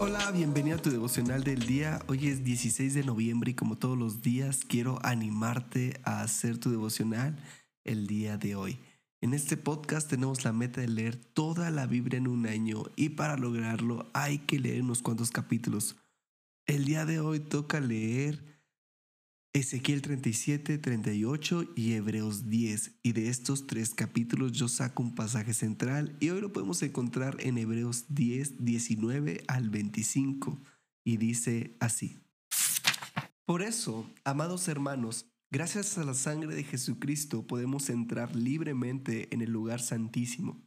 [0.00, 2.00] Hola, bienvenido a tu devocional del día.
[2.06, 6.70] Hoy es 16 de noviembre y como todos los días quiero animarte a hacer tu
[6.70, 7.36] devocional
[7.82, 8.78] el día de hoy.
[9.20, 13.08] En este podcast tenemos la meta de leer toda la Biblia en un año y
[13.08, 15.96] para lograrlo hay que leer unos cuantos capítulos.
[16.66, 18.57] El día de hoy toca leer
[19.54, 23.00] Ezequiel 37, 38 y Hebreos 10.
[23.02, 27.36] Y de estos tres capítulos yo saco un pasaje central y hoy lo podemos encontrar
[27.40, 30.60] en Hebreos 10, 19 al 25.
[31.04, 32.18] Y dice así.
[33.46, 39.50] Por eso, amados hermanos, gracias a la sangre de Jesucristo podemos entrar libremente en el
[39.50, 40.62] lugar santísimo.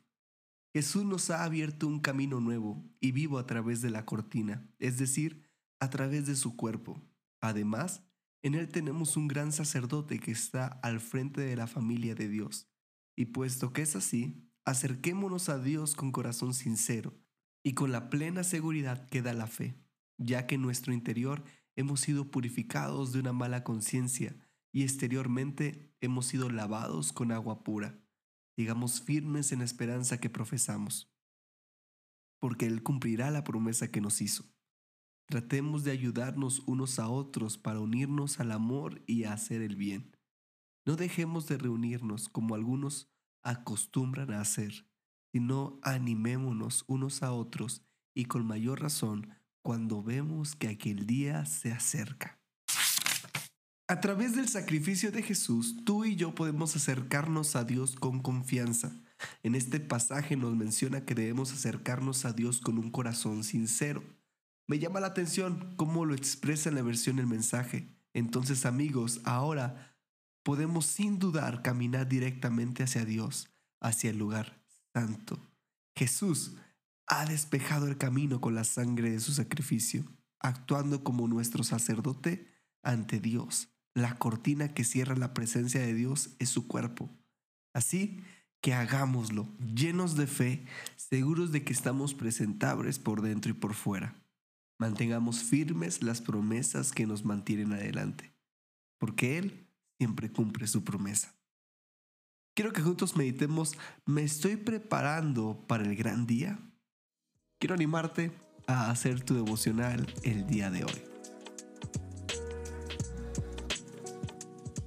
[0.74, 4.98] Jesús nos ha abierto un camino nuevo y vivo a través de la cortina, es
[4.98, 5.44] decir,
[5.80, 7.00] a través de su cuerpo.
[7.42, 8.02] Además,
[8.44, 12.68] en Él tenemos un gran sacerdote que está al frente de la familia de Dios.
[13.16, 17.14] Y puesto que es así, acerquémonos a Dios con corazón sincero
[17.64, 19.76] y con la plena seguridad que da la fe,
[20.18, 21.44] ya que en nuestro interior
[21.76, 24.36] hemos sido purificados de una mala conciencia
[24.72, 28.00] y exteriormente hemos sido lavados con agua pura.
[28.58, 31.14] Digamos firmes en la esperanza que profesamos,
[32.40, 34.46] porque Él cumplirá la promesa que nos hizo.
[35.32, 40.18] Tratemos de ayudarnos unos a otros para unirnos al amor y a hacer el bien.
[40.86, 43.10] No dejemos de reunirnos como algunos
[43.42, 44.86] acostumbran a hacer,
[45.32, 47.82] sino animémonos unos a otros
[48.14, 49.30] y con mayor razón
[49.62, 52.38] cuando vemos que aquel día se acerca.
[53.88, 58.92] A través del sacrificio de Jesús, tú y yo podemos acercarnos a Dios con confianza.
[59.44, 64.04] En este pasaje nos menciona que debemos acercarnos a Dios con un corazón sincero.
[64.72, 67.90] Me llama la atención cómo lo expresa en la versión el mensaje.
[68.14, 69.98] Entonces amigos, ahora
[70.44, 73.50] podemos sin dudar caminar directamente hacia Dios,
[73.82, 75.38] hacia el lugar santo.
[75.94, 76.54] Jesús
[77.06, 80.06] ha despejado el camino con la sangre de su sacrificio,
[80.40, 82.48] actuando como nuestro sacerdote
[82.82, 83.68] ante Dios.
[83.94, 87.10] La cortina que cierra la presencia de Dios es su cuerpo.
[87.74, 88.24] Así
[88.62, 90.66] que hagámoslo, llenos de fe,
[90.96, 94.16] seguros de que estamos presentables por dentro y por fuera.
[94.82, 98.34] Mantengamos firmes las promesas que nos mantienen adelante,
[98.98, 99.68] porque Él
[100.00, 101.36] siempre cumple su promesa.
[102.56, 103.78] Quiero que juntos meditemos,
[104.08, 106.58] ¿me estoy preparando para el gran día?
[107.60, 108.32] Quiero animarte
[108.66, 111.02] a hacer tu devocional el día de hoy.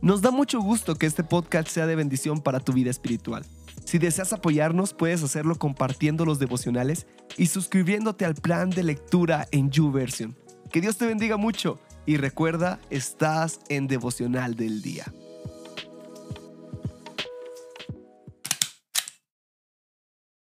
[0.02, 3.46] Nos da mucho gusto que este podcast sea de bendición para tu vida espiritual.
[3.84, 7.06] Si deseas apoyarnos, puedes hacerlo compartiendo los devocionales
[7.36, 10.36] y suscribiéndote al plan de lectura en YouVersion.
[10.70, 15.04] Que Dios te bendiga mucho y recuerda, estás en devocional del día.